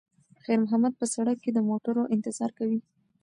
[0.43, 2.79] خیر محمد په سړک کې د موټرو انتظار کوي.